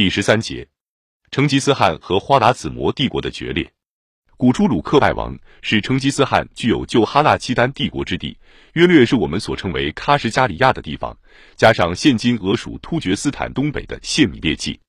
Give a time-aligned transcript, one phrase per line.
[0.00, 0.66] 第十三节，
[1.30, 3.70] 成吉思汗和花剌子模帝国的决裂。
[4.38, 8.34] 古朱鲁克败亡，使成吉思汗具有旧哈纳契丹帝国之地，
[8.72, 11.14] 约略是我们所称为喀什加里亚的地方，
[11.54, 14.80] 加上现今俄属突厥斯坦东北的谢米列季，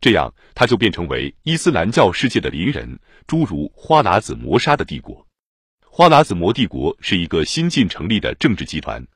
[0.00, 5.26] 这样他就变成为伊斯兰教世界的邻人，诸如花剌子模沙的帝国。
[5.82, 9.06] 花剌子模帝国是一个新晋成立的政治集团，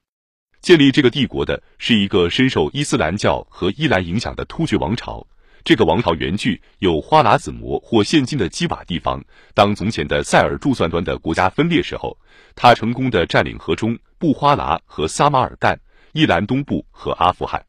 [0.61, 5.27] 建立这个帝国的是一个深受伊斯兰教和伊兰影响的突厥王朝。
[5.65, 9.23] 这个王朝原据有花剌子模或现今的基瓦地方。
[9.54, 12.18] 当从前的塞尔柱算端的国家分裂时候，
[12.54, 15.77] 他成功的占领河中、布花剌和撒马尔旦、
[16.13, 17.65] 伊兰东部和阿富汗。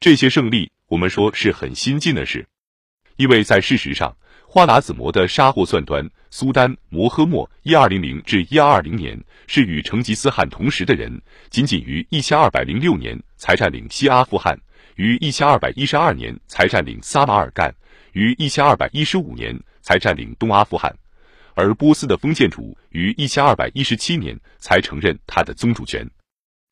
[0.00, 2.46] 这些胜利，我们说是很新进的事，
[3.16, 4.16] 因为在事实上。
[4.56, 11.20] 花剌子模的沙霍算端苏丹摩诃末（一二零零至一二二零年）是与成吉思汗同时的人，
[11.50, 14.58] 仅仅于一千二百零六年才占领西阿富汗，
[14.94, 17.70] 于一千二百一十二年才占领撒马尔干，
[18.12, 20.96] 于一千二百一十五年才占领东阿富汗，
[21.52, 26.08] 而波斯的封建主于一千二百一十七年才承认他的宗主权。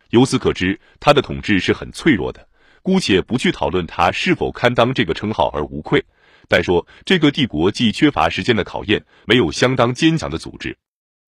[0.09, 2.49] 由此可知，他的统治是很脆弱的。
[2.81, 6.05] 姑且不去讨论他是否堪当这个称号而无愧。
[6.49, 10.77] 再说，这个帝国既缺乏时间的考验，没有相当坚强的组织。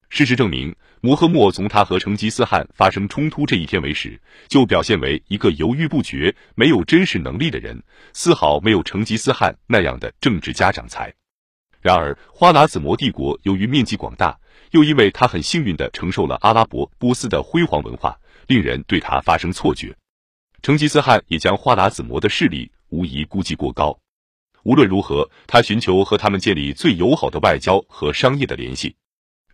[0.08, 11.12] 事实证明，摩诃末从他和成吉思汗发生冲突这一天为始，就表现为一个犹豫不决、没有真实能力的人，丝毫没有成吉思汗那样的政治家长才。
[11.80, 14.38] 然而，花剌子模帝国由于面积广大，
[14.70, 19.96] 又因为他很幸运地承受了阿拉伯波斯的辉煌文化，令人对他发生错觉。
[20.62, 23.98] 成吉思汗也将花剌子模的势力无疑估计过高。
[24.66, 28.96] 无论如何，他寻求和他们建立最友好的外交和商业的联系。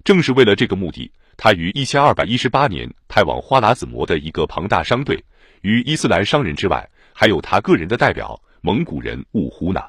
[0.04, 5.22] 正是为了这个目的，他于一千二百一十八年派往花剌子模的一个庞大商队，
[5.60, 9.86] 与伊斯兰商人之外，还有他个人的代表蒙古人兀忽那。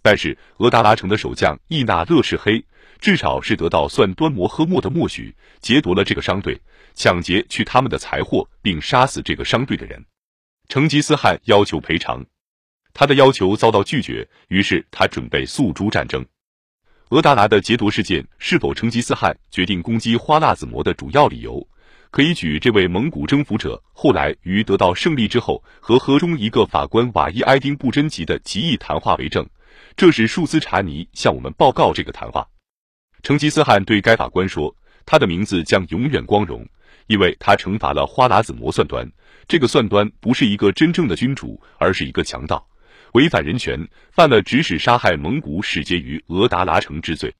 [0.00, 2.64] 但是，额达拉城的守将易那勒赤黑，
[2.98, 6.58] 至少是得到算端摩诃末的默许，劫夺了这个商队，
[6.94, 10.02] 抢劫去他们的财货，并杀死这个商队的人。
[10.70, 12.24] 成吉思汗要求赔偿。
[12.98, 16.24] 他的要求遭到拒绝，于是他准备诉诸战争。
[17.10, 21.62] 额达拿的劫夺事件是否成吉思汗决定攻击花剌子模的主要理由，
[22.10, 29.46] 可以举这位蒙古征服者后来于得到胜利之后和河中一个法官瓦伊埃丁布真吉的极易谈话为证。
[29.94, 32.48] 这是数斯查尼向我们报告这个谈话。
[33.22, 34.74] 成吉思汗对该法官说
[35.04, 36.66] ：“他的名字将永远光荣，
[37.08, 39.06] 因为他惩罚了花剌子模算端。
[39.46, 42.66] 这个算端不是一个真正的君主，而是一个强盗。”
[43.12, 47.34] 违反人权，犯了指使杀害蒙古使节于额达拉城之罪。